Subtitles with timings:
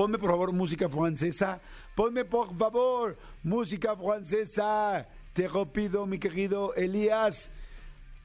[0.00, 1.60] ponme por favor música francesa,
[1.94, 7.50] ponme por favor música francesa, te lo mi querido Elías.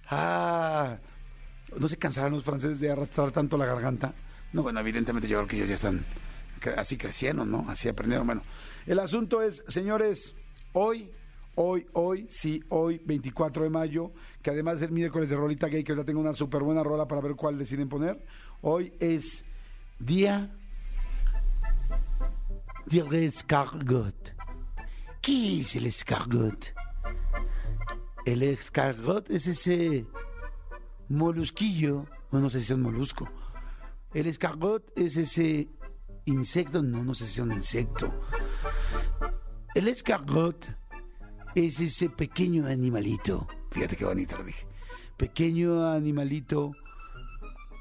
[0.10, 0.98] Ah,
[1.78, 4.14] ¿no se cansarán los franceses de arrastrar tanto la garganta?
[4.54, 6.06] No, bueno, evidentemente yo creo que ellos ya están
[6.78, 7.66] así creciendo, ¿no?
[7.68, 8.26] Así aprendieron.
[8.26, 8.44] Bueno,
[8.86, 10.34] el asunto es, señores,
[10.72, 11.12] hoy,
[11.56, 15.84] hoy, hoy, sí, hoy, 24 de mayo, que además es el miércoles de Rolita Gay,
[15.84, 18.24] que ahorita tengo una súper buena rola para ver cuál deciden poner.
[18.62, 19.44] Hoy es
[20.00, 20.56] día
[22.86, 24.34] del escargot.
[25.22, 26.74] ¿Qué es el escargot?
[28.26, 30.06] El escargot es ese
[31.10, 33.28] molusquillo, no sé si es un molusco.
[34.14, 35.70] El escargot es ese
[36.26, 38.12] insecto, no, no sé si es un insecto.
[39.74, 40.66] El escargot
[41.54, 44.68] es ese pequeño animalito, fíjate qué bonito lo dije,
[45.18, 46.72] pequeño animalito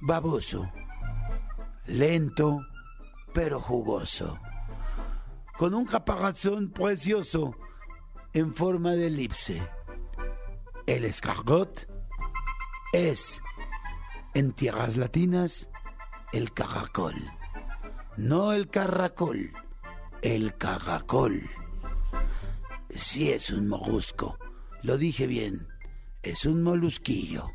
[0.02, 0.70] baboso,
[1.86, 2.60] lento
[3.32, 4.38] pero jugoso,
[5.56, 7.56] con un caparazón precioso
[8.32, 9.62] en forma de elipse.
[10.86, 11.88] El escargot
[12.92, 13.40] es,
[14.34, 15.68] en tierras latinas,
[16.32, 17.14] el caracol.
[18.16, 19.52] No el caracol,
[20.22, 21.50] el caracol.
[22.90, 24.38] Sí es un molusco,
[24.82, 25.68] lo dije bien,
[26.22, 27.48] es un molusquillo.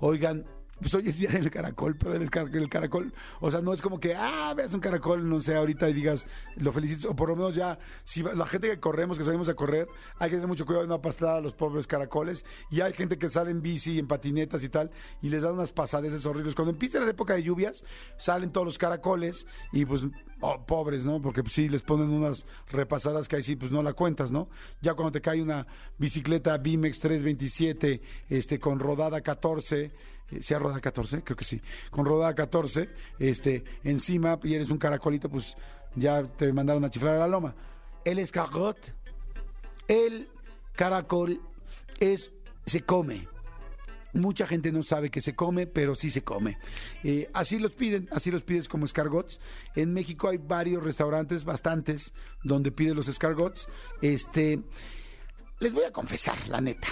[0.00, 0.46] Oigan,
[0.80, 3.82] pues hoy es día del caracol, pero el, car- el caracol, o sea, no es
[3.82, 6.26] como que, ah, veas un caracol, no sé, ahorita y digas,
[6.56, 9.54] lo felicites, o por lo menos ya, si la gente que corremos, que salimos a
[9.54, 12.92] correr, hay que tener mucho cuidado de no aplastar a los pobres caracoles, y hay
[12.92, 14.90] gente que sale en bici, en patinetas y tal,
[15.22, 16.54] y les dan unas pasadeces horribles.
[16.54, 17.84] Cuando empieza la época de lluvias,
[18.16, 20.04] salen todos los caracoles, y pues,
[20.40, 21.20] oh, pobres, ¿no?
[21.20, 24.48] Porque pues, sí, les ponen unas repasadas que ahí sí, pues no la cuentas, ¿no?
[24.80, 25.66] Ya cuando te cae una
[25.98, 29.90] bicicleta Bimex 327, este, con rodada 14,
[30.30, 31.22] eh, ¿Sí a rodada 14?
[31.22, 31.60] Creo que sí.
[31.90, 35.56] Con rodada 14, este, encima, y eres un caracolito, pues
[35.94, 37.54] ya te mandaron a chiflar a la loma.
[38.04, 38.78] El escargot,
[39.88, 40.28] el
[40.74, 41.40] caracol,
[41.98, 42.32] es,
[42.66, 43.26] se come.
[44.14, 46.58] Mucha gente no sabe que se come, pero sí se come.
[47.04, 49.38] Eh, así los piden, así los pides como escargots.
[49.76, 53.68] En México hay varios restaurantes, bastantes, donde piden los escargots.
[54.00, 54.60] Este,
[55.60, 56.88] les voy a confesar, la neta.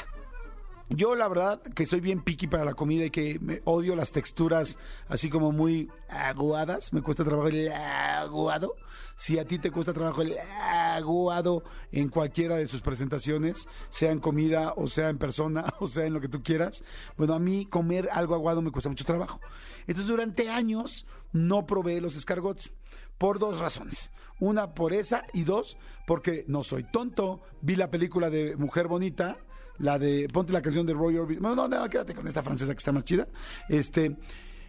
[0.89, 4.13] Yo la verdad que soy bien picky para la comida y que me odio las
[4.13, 6.93] texturas así como muy aguadas.
[6.93, 8.77] Me cuesta trabajo el aguado.
[9.17, 14.21] Si a ti te cuesta trabajo el aguado en cualquiera de sus presentaciones, sea en
[14.21, 16.85] comida o sea en persona o sea en lo que tú quieras,
[17.17, 19.41] bueno, a mí comer algo aguado me cuesta mucho trabajo.
[19.89, 22.73] Entonces durante años no probé los escargots
[23.19, 24.13] por dos razones.
[24.39, 25.77] Una por esa y dos
[26.07, 27.41] porque no soy tonto.
[27.61, 29.39] Vi la película de Mujer Bonita
[29.79, 31.43] la de ponte la canción de Roy Orbison.
[31.43, 33.27] No, no, no, quédate con esta francesa que está más chida.
[33.69, 34.17] Este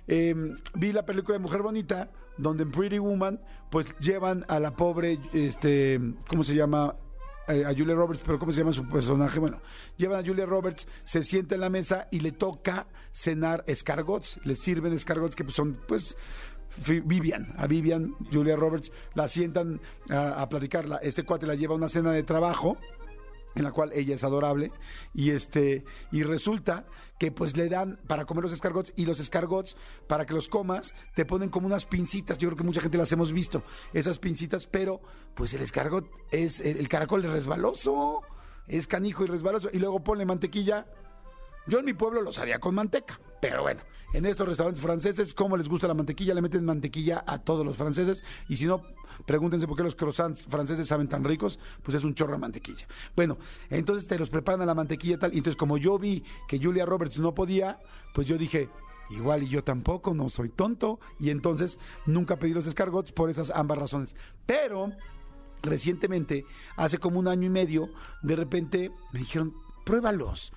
[0.07, 0.34] eh,
[0.75, 5.19] vi la película de Mujer Bonita, donde en Pretty Woman, pues llevan a la pobre,
[5.34, 6.95] este, ¿cómo se llama?
[7.50, 9.40] Eh, a Julia Roberts, pero ¿cómo se llama su personaje?
[9.40, 9.62] Bueno,
[9.95, 14.39] llevan a Julia Roberts, se sienta en la mesa y le toca cenar escargots.
[14.45, 16.18] Le sirven escargots que pues, son, pues,
[16.85, 20.97] Vivian, a Vivian, Julia Roberts, la sientan a platicarla.
[20.97, 22.78] Este cuate la lleva a una cena de trabajo
[23.57, 24.72] en la cual ella es adorable
[25.13, 26.85] y este y resulta
[27.18, 29.75] que pues le dan para comer los escargots y los escargots
[30.07, 32.38] para que los comas te ponen como unas pincitas.
[32.38, 33.63] Yo creo que mucha gente las hemos visto
[33.94, 35.01] esas pincitas pero
[35.34, 38.22] pues el escargot es el, caracol es resbaloso
[38.68, 40.85] es canijo y resbaloso y luego ponle mantequilla
[41.68, 43.82] yo en mi pueblo los haría con manteca, pero bueno,
[44.14, 46.34] en estos restaurantes franceses, ¿cómo les gusta la mantequilla?
[46.34, 48.82] Le meten mantequilla a todos los franceses y si no,
[49.26, 52.88] pregúntense por qué los croissants franceses saben tan ricos, pues es un chorro de mantequilla.
[53.16, 53.38] Bueno,
[53.69, 56.60] entonces te los preparan a la mantequilla y tal, y entonces como yo vi que
[56.60, 57.80] Julia Roberts no podía,
[58.13, 58.70] pues yo dije,
[59.10, 63.50] igual y yo tampoco, no soy tonto, y entonces nunca pedí los escargots por esas
[63.50, 64.16] ambas razones.
[64.46, 64.92] Pero
[65.62, 67.90] recientemente, hace como un año y medio,
[68.22, 69.54] de repente me dijeron,
[69.86, 70.54] pruébalos.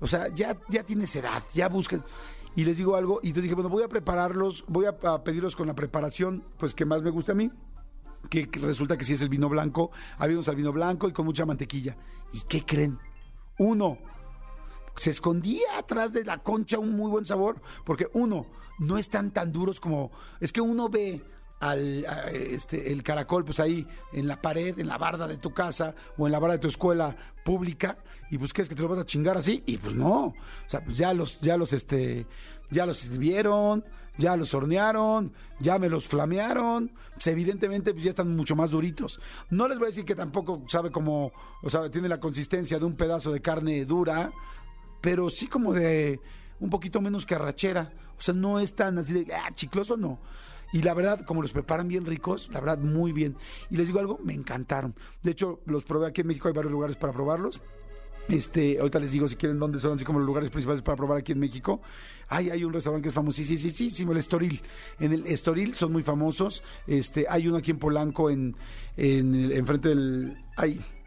[0.00, 2.02] O sea, ya, ya tienes edad, ya busquen.
[2.56, 5.66] Y les digo algo, y entonces dije, bueno, voy a prepararlos, voy a, pedirlos con
[5.66, 7.50] la preparación, pues que más me gusta a mí,
[8.30, 11.44] que, resulta que sí es el vino blanco, habidos al vino blanco y con mucha
[11.44, 11.96] mantequilla.
[12.32, 12.98] ¿Y qué creen?
[13.58, 13.98] Uno,
[14.96, 18.46] se escondía atrás de la concha un muy buen sabor, porque uno,
[18.78, 21.22] no están tan duros como, es que uno ve
[21.60, 25.94] al este, el caracol, pues ahí en la pared, en la barda de tu casa
[26.16, 27.98] o en la barda de tu escuela pública,
[28.30, 30.26] y pues crees que te lo vas a chingar así, y pues no.
[30.26, 30.34] O
[30.66, 32.26] sea, pues ya los, ya los, este,
[32.70, 33.84] ya los sirvieron,
[34.18, 39.20] ya los hornearon, ya me los flamearon, pues evidentemente pues ya están mucho más duritos.
[39.50, 42.84] No les voy a decir que tampoco sabe como, o sea, tiene la consistencia de
[42.84, 44.30] un pedazo de carne dura,
[45.00, 46.20] pero sí como de
[46.60, 47.90] un poquito menos que arrachera.
[48.18, 50.18] O sea, no es tan así de, ah, chicloso, no.
[50.72, 53.36] Y la verdad, como los preparan bien ricos, la verdad, muy bien.
[53.70, 54.94] Y les digo algo, me encantaron.
[55.22, 57.60] De hecho, los probé aquí en México, hay varios lugares para probarlos.
[58.28, 61.18] Este, ahorita les digo si quieren dónde son, así como los lugares principales para probar
[61.18, 61.82] aquí en México.
[62.28, 64.62] Hay, hay un restaurante que es famosísimo, el Estoril.
[64.98, 66.62] En el Estoril son muy famosos.
[66.86, 68.56] Este, hay uno aquí en Polanco, en,
[68.96, 70.36] en el- enfrente del,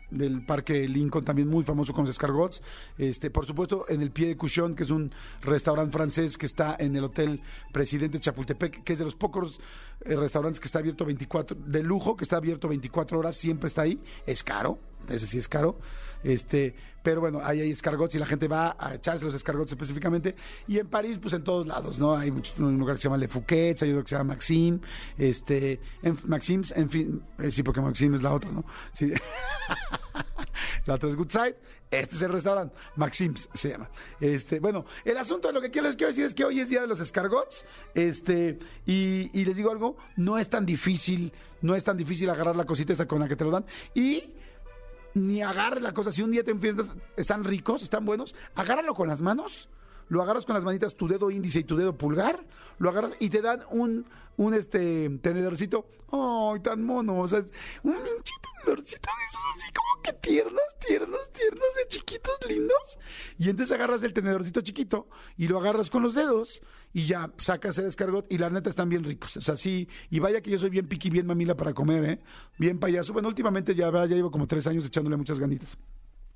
[0.09, 2.61] del Parque Lincoln, también muy famoso con los escargots.
[2.97, 5.11] Este, por supuesto, en el Pie de Cuchón, que es un
[5.41, 9.59] restaurante francés que está en el Hotel Presidente Chapultepec, que es de los pocos
[10.01, 13.83] eh, restaurantes que está abierto 24, de lujo, que está abierto 24 horas, siempre está
[13.83, 13.99] ahí.
[14.25, 15.79] Es caro, ese sí es caro.
[16.23, 20.35] Este, pero bueno, ahí hay escargots y la gente va a echarse los escargots específicamente.
[20.67, 22.15] Y en París, pues en todos lados, ¿no?
[22.15, 24.79] Hay un lugar que se llama Le Fouquet, hay otro que se llama Maxime,
[25.17, 28.65] este, en, Maxims, en fin, eh, sí, porque Maxime es la otra, ¿no?
[28.93, 29.13] Sí.
[30.85, 31.55] La otra es Good Side.
[31.91, 32.75] Este es el restaurante.
[32.95, 33.89] Maxims se llama.
[34.19, 36.69] Este, bueno, el asunto de lo que quiero, les quiero decir es que hoy es
[36.69, 37.65] día de los escargots.
[37.93, 41.31] Este, y, y les digo algo, no es tan difícil,
[41.61, 43.65] no es tan difícil agarrar la cosita esa con la que te lo dan.
[43.93, 44.31] Y
[45.17, 46.11] ni agarre la cosa.
[46.11, 49.69] Si un día te enfrentas, están ricos, están buenos, agárralo con las manos.
[50.09, 52.45] Lo agarras con las manitas, tu dedo índice y tu dedo pulgar,
[52.79, 54.05] lo agarras y te dan un,
[54.37, 55.87] un este tenedorcito.
[56.11, 57.19] ¡Ay, tan mono!
[57.19, 57.39] O sea,
[57.83, 62.99] un pinche tenedorcito de esos así como que tiernos, tiernos, tiernos, de chiquitos, lindos.
[63.37, 66.61] Y entonces agarras el tenedorcito chiquito y lo agarras con los dedos
[66.93, 69.35] y ya sacas el escargot y la neta están bien ricos.
[69.35, 72.19] O sea, sí, y vaya que yo soy bien piqui, bien mamila para comer, ¿eh?
[72.57, 73.11] Bien payaso.
[73.11, 75.77] Bueno, últimamente ya, ya llevo como tres años echándole muchas ganitas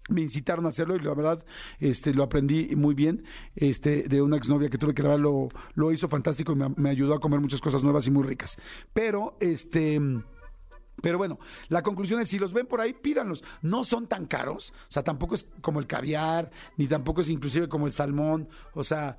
[0.10, 1.44] me incitaron a hacerlo y la verdad
[1.80, 3.24] este lo aprendí muy bien
[3.56, 7.14] este de una exnovia que tuve que grabar lo, lo hizo fantástico y me, ayudó
[7.14, 8.58] a comer muchas cosas nuevas y muy ricas
[8.94, 10.00] pero este
[11.02, 11.40] pero bueno,
[11.70, 13.44] la conclusión es, si los ven por ahí, pídanlos.
[13.64, 17.68] No son tan caros, o sea, tampoco es como el caviar, ni tampoco es inclusive
[17.68, 19.18] como el salmón, o sea,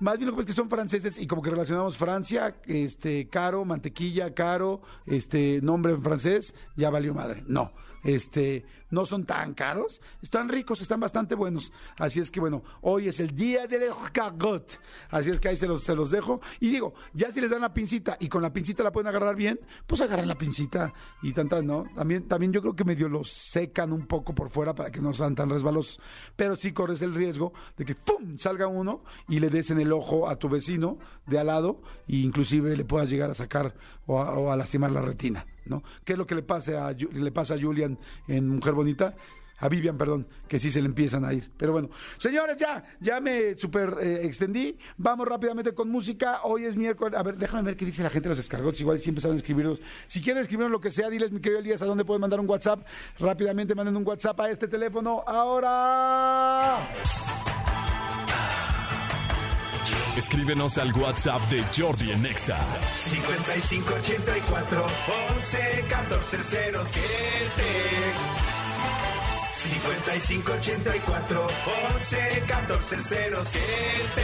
[0.00, 4.34] más bien lo que que son franceses y como que relacionamos Francia, este, caro, mantequilla,
[4.34, 7.44] caro, este, nombre en francés, ya valió madre.
[7.46, 11.72] No, este, no son tan caros, están ricos, están bastante buenos.
[11.98, 14.78] Así es que bueno, hoy es el día del escargot.
[15.10, 16.40] Así es que ahí se los, se los dejo.
[16.60, 19.36] Y digo, ya si les dan la pincita y con la pincita la pueden agarrar
[19.36, 20.92] bien, pues agarran la pincita
[21.22, 21.86] y tantas, ¿no?
[21.94, 25.12] También, también yo creo que medio los secan un poco por fuera para que no
[25.12, 26.00] sean tan resbalosos.
[26.36, 28.38] Pero sí corres el riesgo de que ¡pum!
[28.38, 32.16] salga uno y le des en el ojo a tu vecino de al lado e
[32.16, 33.74] inclusive le puedas llegar a sacar
[34.06, 35.84] o a, lastimar la retina, ¿no?
[36.04, 37.89] ¿Qué es lo que le, pase a, le pasa a Julian
[38.28, 39.14] en Mujer Bonita?
[39.60, 41.50] A Vivian, perdón, que sí se le empiezan a ir.
[41.56, 44.78] Pero bueno, señores, ya, ya me super eh, extendí.
[44.96, 46.40] Vamos rápidamente con música.
[46.44, 47.18] Hoy es miércoles.
[47.18, 48.80] A ver, déjame ver qué dice la gente de los escargots.
[48.80, 49.80] Igual siempre saben escribirlos.
[50.06, 52.48] Si quieren escribirnos lo que sea, diles, mi querido Elías, a dónde pueden mandar un
[52.48, 52.86] WhatsApp.
[53.18, 55.22] Rápidamente manden un WhatsApp a este teléfono.
[55.26, 56.88] Ahora.
[60.16, 62.58] Escríbenos al WhatsApp de Jordi en Exa.
[62.94, 64.86] 5584
[65.38, 67.00] 11 14 07
[69.52, 71.46] 5584
[71.94, 72.96] 11 14
[73.44, 74.22] 07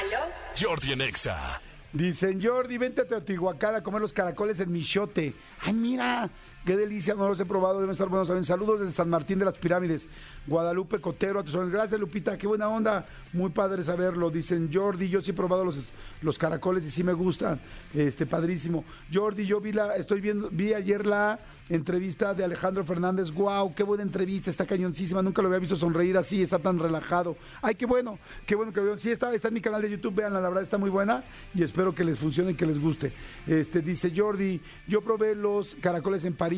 [0.00, 0.20] ¿Aló?
[0.58, 1.60] Jordi en Exa.
[1.92, 5.34] Dicen, Jordi, vente a Teotihuacán a comer los caracoles en Michote.
[5.60, 6.30] Ay, mira,
[6.64, 8.28] qué delicia, no los he probado, deben estar buenos.
[8.28, 10.08] Saben, saludos desde San Martín de las Pirámides,
[10.46, 11.44] Guadalupe Cotero, a.
[11.70, 14.30] Gracias, Lupita, qué buena onda, muy padre saberlo.
[14.30, 17.60] Dicen, Jordi, yo sí he probado los, los caracoles y sí me gustan,
[17.94, 18.84] este, padrísimo.
[19.12, 21.38] Jordi, yo vi la, estoy viendo, vi ayer la
[21.70, 26.16] entrevista de Alejandro Fernández, wow, qué buena entrevista, está cañoncísima, nunca lo había visto sonreír
[26.16, 27.36] así, está tan relajado.
[27.62, 28.98] Ay, qué bueno, qué bueno que vieron.
[28.98, 31.24] Sí, está, está en mi canal de YouTube, veanla, la verdad está muy buena
[31.54, 33.12] y espero que les funcione y que les guste.
[33.46, 36.49] Este, dice Jordi, yo probé los caracoles en París,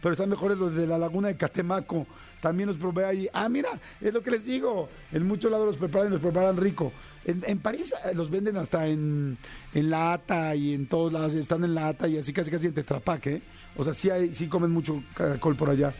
[0.00, 2.06] pero están mejores los de la laguna de Catemaco.
[2.40, 3.28] También los probé ahí.
[3.32, 3.68] Ah, mira,
[4.00, 4.88] es lo que les digo.
[5.12, 6.92] En muchos lados los preparan y los preparan rico.
[7.24, 9.36] En, en París eh, los venden hasta en,
[9.74, 11.34] en lata y en todos lados.
[11.34, 13.34] Están en lata y así casi casi en tetrapaque.
[13.34, 13.42] ¿eh?
[13.76, 15.92] O sea, sí, hay, sí comen mucho caracol por allá.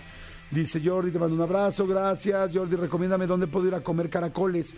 [0.50, 2.50] Dice Jordi, te mando un abrazo, gracias.
[2.52, 4.74] Jordi, recomiéndame dónde puedo ir a comer caracoles.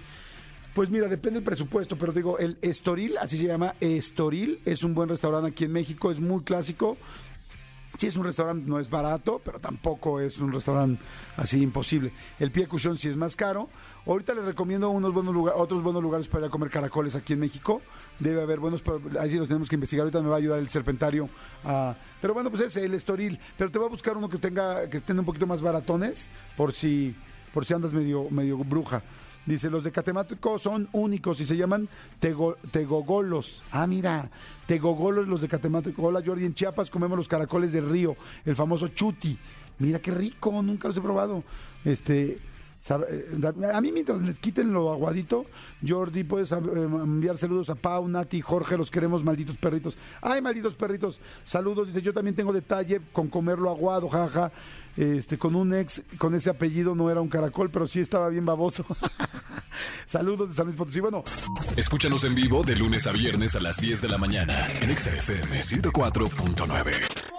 [0.75, 4.95] Pues mira, depende del presupuesto, pero digo, el Estoril, así se llama, Estoril, es un
[4.95, 6.97] buen restaurante aquí en México, es muy clásico.
[7.99, 11.03] Sí, es un restaurante, no es barato, pero tampoco es un restaurante
[11.37, 12.13] así imposible.
[12.41, 13.69] El pie cuchón sí es más caro.
[14.07, 17.35] Ahorita les recomiendo unos buenos lugares, otros buenos lugares para ir a comer caracoles aquí
[17.35, 17.81] en México.
[18.19, 20.05] Debe haber buenos, pero ahí sí los tenemos que investigar.
[20.05, 21.29] Ahorita me va a ayudar el serpentario.
[21.65, 23.39] a- pero bueno, pues ese, el estoril.
[23.59, 26.73] Pero te voy a buscar uno que tenga, que estén un poquito más baratones, por
[26.73, 27.15] si,
[27.53, 29.03] por si andas medio, medio bruja.
[29.45, 31.89] Dice, los de Catemaco son únicos y se llaman
[32.21, 33.63] tego- tegogolos.
[33.73, 34.31] Ah, mira,
[34.67, 35.91] tegogolos los de Catemaco.
[35.99, 39.37] Hola, Jordi, en Chiapas comemos los caracoles del río, el famoso chuti.
[39.79, 41.43] Mira qué rico, nunca los he probado.
[41.85, 42.39] Este,
[42.91, 45.47] a mí mientras les quiten lo aguadito,
[45.87, 49.97] Jordi, puedes eh, enviar saludos a Pau, Nati, Jorge, los queremos, malditos perritos.
[50.21, 51.87] Ay, malditos perritos, saludos.
[51.87, 54.53] Dice, yo también tengo detalle con comerlo aguado, jaja.
[54.95, 58.45] Este, con un ex, con ese apellido no era un caracol, pero sí estaba bien
[58.45, 58.85] baboso.
[60.07, 61.01] saludos de San Luis Potosí.
[61.01, 61.25] Bueno,
[61.77, 65.11] Escúchanos en vivo de lunes a viernes a las 10 de la mañana en Exa
[65.11, 67.32] FM 104.9.